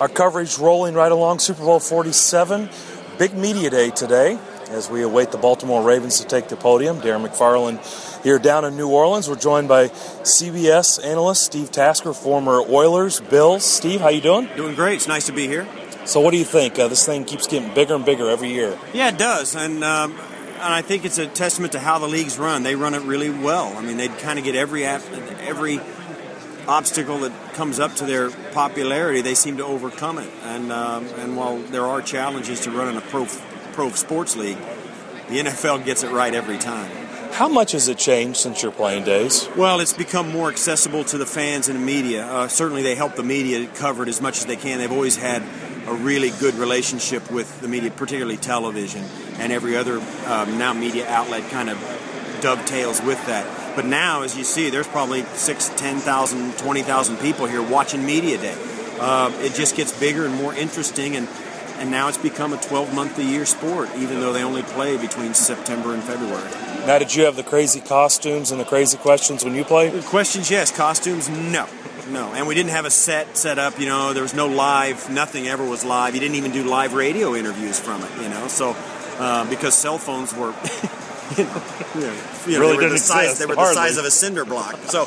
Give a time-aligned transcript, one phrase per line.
[0.00, 2.68] Our coverage rolling right along Super Bowl 47.
[3.18, 4.38] Big media day today
[4.70, 7.00] as we await the Baltimore Ravens to take the podium.
[7.00, 9.28] Darren McFarland here down in New Orleans.
[9.28, 13.64] We're joined by CBS analyst Steve Tasker, former Oilers, Bills.
[13.64, 14.48] Steve, how you doing?
[14.54, 14.94] Doing great.
[14.94, 15.66] It's nice to be here.
[16.04, 16.78] So, what do you think?
[16.78, 18.78] Uh, this thing keeps getting bigger and bigger every year.
[18.92, 22.38] Yeah, it does, and um, and I think it's a testament to how the leagues
[22.38, 22.62] run.
[22.62, 23.76] They run it really well.
[23.76, 25.80] I mean, they kind of get every every
[26.68, 30.30] obstacle that comes up to their popularity, they seem to overcome it.
[30.44, 33.26] And um, and while there are challenges to running a pro
[33.72, 34.58] pro sports league,
[35.28, 36.90] the NFL gets it right every time.
[37.32, 39.48] How much has it changed since your playing days?
[39.56, 42.26] Well, it's become more accessible to the fans and the media.
[42.26, 44.78] Uh, certainly, they help the media cover it as much as they can.
[44.78, 45.42] They've always had
[45.86, 49.04] a really good relationship with the media, particularly television,
[49.38, 51.78] and every other um, now media outlet kind of
[52.40, 53.67] dovetails with that.
[53.78, 58.56] But now, as you see, there's probably six, 10,000, 20,000 people here watching Media Day.
[58.98, 61.28] Uh, it just gets bigger and more interesting, and,
[61.76, 64.96] and now it's become a 12 month a year sport, even though they only play
[64.96, 66.50] between September and February.
[66.88, 70.02] Now, did you have the crazy costumes and the crazy questions when you played?
[70.06, 70.76] Questions, yes.
[70.76, 71.68] Costumes, no.
[72.10, 73.78] No, and we didn't have a set set up.
[73.78, 75.08] You know, there was no live.
[75.08, 76.14] Nothing ever was live.
[76.14, 78.10] You didn't even do live radio interviews from it.
[78.20, 78.74] You know, so
[79.20, 80.52] uh, because cell phones were
[81.36, 81.62] you know,
[82.46, 84.44] you know, really they were, the size, exist, they were the size of a cinder
[84.44, 84.76] block.
[84.86, 85.06] So,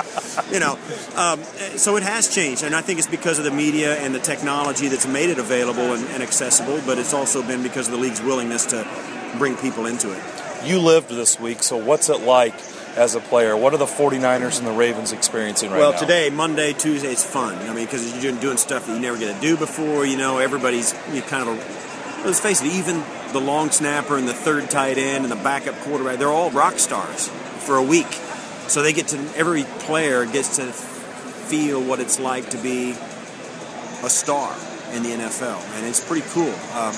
[0.52, 0.78] you know,
[1.16, 1.42] um,
[1.78, 4.88] so it has changed, and I think it's because of the media and the technology
[4.88, 6.80] that's made it available and, and accessible.
[6.86, 8.88] But it's also been because of the league's willingness to
[9.38, 10.22] bring people into it.
[10.64, 12.54] You lived this week, so what's it like
[12.96, 13.58] as a player?
[13.58, 15.98] What are the 49ers and the Ravens experiencing right well, now?
[15.98, 17.58] Well, today, Monday, Tuesday, it's fun.
[17.68, 20.06] I mean, because you're doing stuff that you never get to do before.
[20.06, 21.91] You know, everybody's you kind of a,
[22.26, 25.76] let's face it, even the long snapper and the third tight end and the backup
[25.80, 27.30] quarterback, they're all rock stars
[27.66, 28.12] for a week.
[28.68, 34.10] So they get to, every player gets to feel what it's like to be a
[34.10, 34.56] star
[34.94, 35.62] in the NFL.
[35.78, 36.54] And it's pretty cool.
[36.78, 36.96] Um,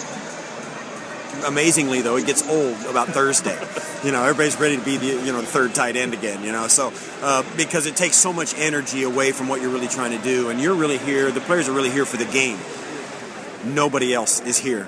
[1.45, 3.57] amazingly, though, it gets old about Thursday.
[4.03, 6.43] you know, everybody's ready to be the you know the third tight end again.
[6.43, 9.87] You know, so uh, because it takes so much energy away from what you're really
[9.87, 11.31] trying to do, and you're really here.
[11.31, 12.59] The players are really here for the game.
[13.73, 14.87] Nobody else is here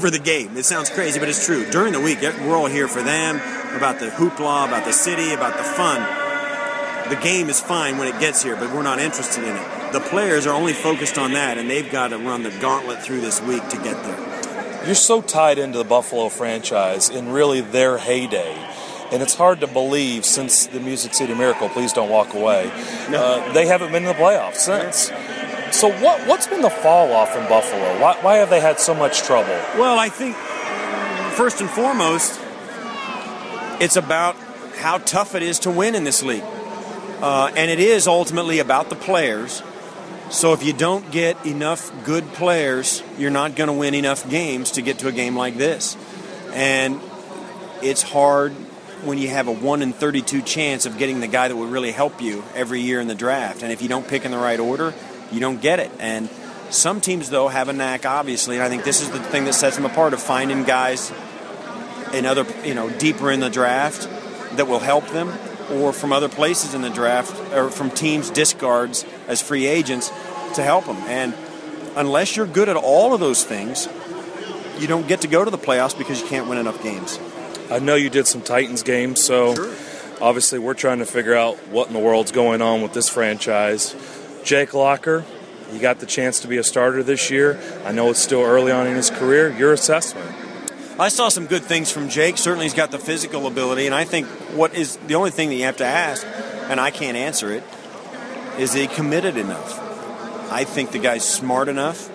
[0.00, 0.56] for the game.
[0.56, 1.68] It sounds crazy, but it's true.
[1.70, 3.36] During the week, we're all here for them,
[3.76, 6.00] about the hoopla, about the city, about the fun.
[7.08, 9.92] The game is fine when it gets here, but we're not interested in it.
[9.92, 13.20] The players are only focused on that, and they've got to run the gauntlet through
[13.20, 14.86] this week to get there.
[14.86, 18.54] You're so tied into the Buffalo franchise in really their heyday.
[19.12, 22.70] And it's hard to believe since the Music City Miracle, please don't walk away,
[23.10, 23.20] no.
[23.20, 25.10] uh, they haven't been in the playoffs since.
[25.72, 28.00] So what what's been the fall off in Buffalo?
[28.00, 29.56] Why, why have they had so much trouble?
[29.78, 30.36] Well, I think
[31.36, 32.40] first and foremost,
[33.80, 34.36] it's about
[34.76, 36.44] how tough it is to win in this league,
[37.22, 39.62] uh, and it is ultimately about the players.
[40.30, 44.72] So if you don't get enough good players, you're not going to win enough games
[44.72, 45.96] to get to a game like this,
[46.52, 47.00] and
[47.82, 48.52] it's hard
[49.04, 51.92] when you have a 1 in 32 chance of getting the guy that would really
[51.92, 53.62] help you every year in the draft.
[53.62, 54.92] And if you don't pick in the right order,
[55.32, 55.90] you don't get it.
[55.98, 56.28] And
[56.70, 59.54] some teams, though, have a knack, obviously, and I think this is the thing that
[59.54, 61.12] sets them apart of finding guys
[62.12, 64.08] in other, you know, deeper in the draft
[64.56, 65.32] that will help them,
[65.72, 70.08] or from other places in the draft, or from teams' discards as free agents
[70.54, 70.96] to help them.
[71.08, 71.34] And
[71.96, 73.88] unless you're good at all of those things,
[74.78, 77.18] you don't get to go to the playoffs because you can't win enough games.
[77.70, 79.74] I know you did some Titans games, so sure.
[80.20, 83.94] obviously we're trying to figure out what in the world's going on with this franchise.
[84.50, 85.24] Jake Locker,
[85.70, 87.56] he got the chance to be a starter this year.
[87.84, 89.56] I know it's still early on in his career.
[89.56, 90.28] Your assessment?
[90.98, 92.36] I saw some good things from Jake.
[92.36, 95.54] Certainly, he's got the physical ability, and I think what is the only thing that
[95.54, 96.26] you have to ask,
[96.68, 97.62] and I can't answer it,
[98.58, 99.78] is he committed enough?
[100.50, 102.10] I think the guy's smart enough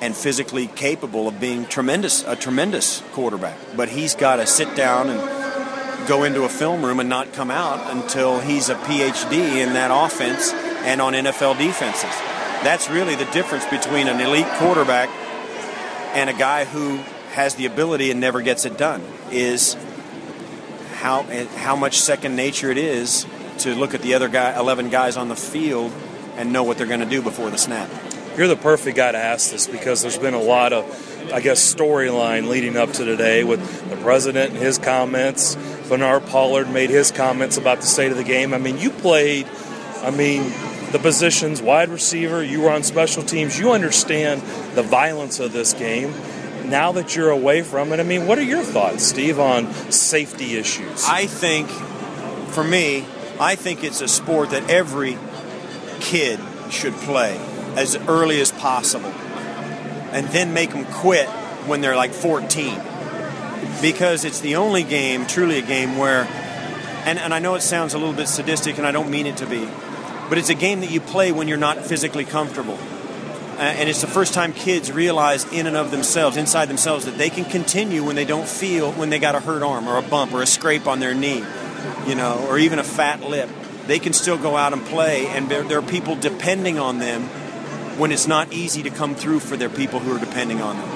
[0.00, 3.58] and physically capable of being tremendous, a tremendous quarterback.
[3.76, 7.50] But he's got to sit down and go into a film room and not come
[7.50, 12.10] out until he's a PhD in that offense and on NFL defenses.
[12.62, 15.08] That's really the difference between an elite quarterback
[16.14, 16.96] and a guy who
[17.32, 19.76] has the ability and never gets it done is
[20.94, 21.22] how
[21.56, 23.26] how much second nature it is
[23.58, 25.92] to look at the other guy 11 guys on the field
[26.36, 27.90] and know what they're going to do before the snap.
[28.36, 31.74] You're the perfect guy to ask this because there's been a lot of I guess
[31.74, 35.56] storyline leading up to today with the president and his comments.
[35.88, 38.54] Bernard Pollard made his comments about the state of the game.
[38.54, 39.46] I mean, you played
[40.02, 40.52] I mean,
[40.92, 44.40] the positions, wide receiver, you were on special teams, you understand
[44.74, 46.12] the violence of this game.
[46.66, 50.56] Now that you're away from it, I mean, what are your thoughts, Steve, on safety
[50.56, 51.04] issues?
[51.06, 51.68] I think,
[52.50, 53.06] for me,
[53.40, 55.16] I think it's a sport that every
[56.00, 56.38] kid
[56.70, 57.38] should play
[57.76, 59.12] as early as possible.
[60.10, 61.28] and then make them quit
[61.66, 62.80] when they're like 14.
[63.82, 66.26] Because it's the only game, truly a game, where,
[67.04, 69.36] and, and I know it sounds a little bit sadistic and I don't mean it
[69.38, 69.68] to be,
[70.28, 72.78] but it's a game that you play when you're not physically comfortable.
[73.58, 77.28] And it's the first time kids realize in and of themselves, inside themselves, that they
[77.28, 80.32] can continue when they don't feel when they got a hurt arm or a bump
[80.32, 81.42] or a scrape on their knee,
[82.06, 83.50] you know, or even a fat lip.
[83.88, 87.22] They can still go out and play, and there, there are people depending on them
[87.98, 90.88] when it's not easy to come through for their people who are depending on them.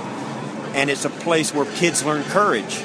[0.76, 2.80] And it's a place where kids learn courage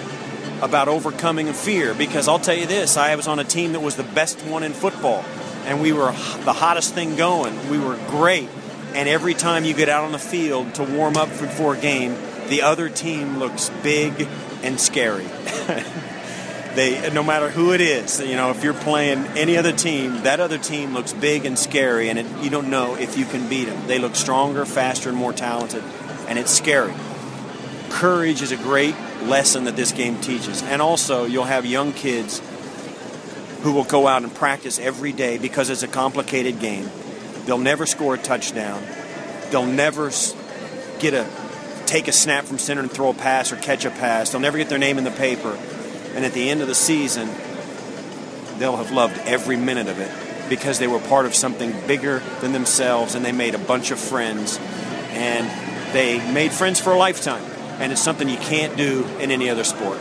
[0.61, 1.93] about overcoming fear.
[1.93, 4.63] Because I'll tell you this I was on a team that was the best one
[4.63, 5.23] in football,
[5.67, 6.11] and we were
[6.45, 7.69] the hottest thing going.
[7.69, 8.49] We were great
[8.97, 12.15] and every time you get out on the field to warm up before a game,
[12.47, 14.27] the other team looks big
[14.63, 15.25] and scary.
[16.75, 20.39] they, no matter who it is, you know, if you're playing any other team, that
[20.39, 23.65] other team looks big and scary, and it, you don't know if you can beat
[23.65, 23.85] them.
[23.85, 25.83] They look stronger, faster, and more talented,
[26.27, 26.93] and it's scary.
[27.89, 32.41] Courage is a great lesson that this game teaches, and also you'll have young kids
[33.61, 36.89] who will go out and practice every day because it's a complicated game
[37.47, 38.83] They'll never score a touchdown.
[39.51, 40.11] They'll never
[40.99, 41.25] get a
[41.85, 44.31] take a snap from center and throw a pass or catch a pass.
[44.31, 45.57] They'll never get their name in the paper.
[46.13, 47.29] And at the end of the season,
[48.59, 50.11] they'll have loved every minute of it
[50.49, 53.99] because they were part of something bigger than themselves and they made a bunch of
[53.99, 54.59] friends
[55.11, 55.49] and
[55.93, 57.43] they made friends for a lifetime.
[57.79, 59.99] And it's something you can't do in any other sport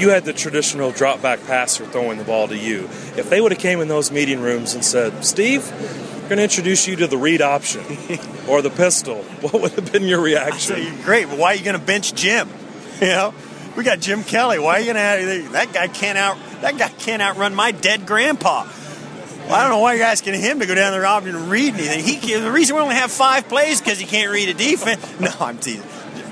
[0.00, 2.84] you had the traditional drop back passer throwing the ball to you.
[3.16, 6.42] If they would have came in those meeting rooms and said, "Steve, we're going to
[6.44, 7.82] introduce you to the read option
[8.48, 10.82] or the pistol, what would have been your reaction?
[10.82, 12.48] You, great, but why are you going to bench Jim?
[13.00, 13.34] You know,
[13.78, 14.58] we got Jim Kelly.
[14.58, 17.72] Why are you going to have that guy can't out that guy can't outrun my
[17.72, 18.64] dead grandpa?
[18.64, 21.72] Well, I don't know why you're asking him to go down the option and read
[21.74, 22.04] anything.
[22.04, 25.04] He the reason we only have five plays because he can't read a defense.
[25.20, 25.82] No, I'm teasing.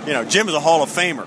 [0.06, 1.26] You know, Jim is a Hall of Famer.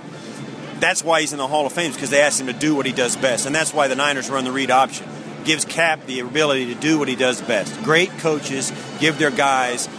[0.82, 2.86] That's why he's in the Hall of Fame because they asked him to do what
[2.86, 5.08] he does best, and that's why the Niners run the read option
[5.44, 7.82] gives Kap the ability to do what he does best.
[7.84, 9.90] Great coaches give their guys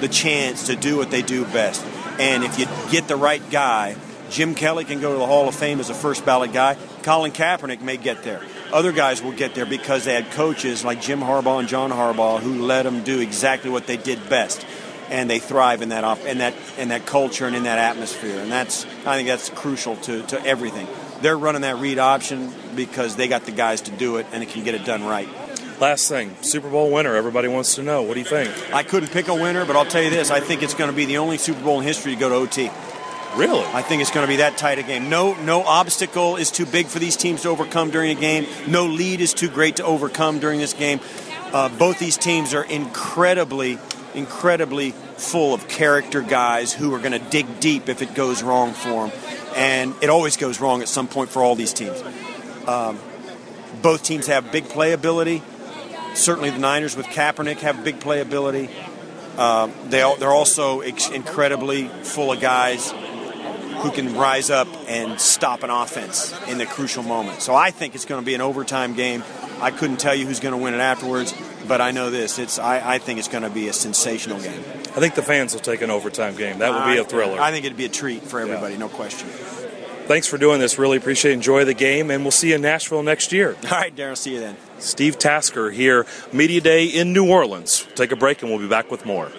[0.00, 1.84] the chance to do what they do best.
[2.18, 3.96] And if you get the right guy,
[4.30, 6.76] Jim Kelly can go to the Hall of Fame as a first ballot guy.
[7.02, 8.40] Colin Kaepernick may get there.
[8.72, 12.40] Other guys will get there because they had coaches like Jim Harbaugh and John Harbaugh
[12.40, 14.64] who let them do exactly what they did best,
[15.10, 18.40] and they thrive in that op- in that in that culture and in that atmosphere.
[18.40, 20.86] And that's I think that's crucial to, to everything
[21.22, 24.48] they're running that read option because they got the guys to do it and it
[24.48, 25.28] can get it done right.
[25.80, 27.14] Last thing, Super Bowl winner.
[27.14, 28.02] Everybody wants to know.
[28.02, 28.52] What do you think?
[28.74, 30.96] I couldn't pick a winner, but I'll tell you this: I think it's going to
[30.96, 32.70] be the only Super Bowl in history to go to OT.
[33.34, 33.64] Really?
[33.72, 35.08] I think it's going to be that tight a game.
[35.08, 38.44] No, no obstacle is too big for these teams to overcome during a game.
[38.66, 41.00] No lead is too great to overcome during this game.
[41.52, 43.78] Uh, both these teams are incredibly,
[44.14, 48.72] incredibly full of character guys who are going to dig deep if it goes wrong
[48.72, 52.02] for them and it always goes wrong at some point for all these teams.
[52.66, 52.98] Um,
[53.82, 55.42] both teams have big playability.
[56.14, 58.70] Certainly, the Niners with Kaepernick have big playability.
[59.36, 62.92] Uh, they they're also ex- incredibly full of guys
[63.80, 67.40] who can rise up and stop an offense in the crucial moment.
[67.40, 69.24] So I think it's going to be an overtime game.
[69.60, 71.34] I couldn't tell you who's going to win it afterwards,
[71.68, 74.60] but I know this: it's I, I think it's going to be a sensational game.
[74.60, 76.58] I think the fans will take an overtime game.
[76.58, 77.40] That would be a thriller.
[77.40, 78.80] I think it'd be a treat for everybody, yeah.
[78.80, 79.28] no question.
[80.10, 80.76] Thanks for doing this.
[80.76, 81.34] Really appreciate it.
[81.34, 83.56] Enjoy the game, and we'll see you in Nashville next year.
[83.64, 84.16] All right, Darren.
[84.16, 84.56] See you then.
[84.80, 87.86] Steve Tasker here, Media Day in New Orleans.
[87.94, 89.30] Take a break, and we'll be back with more.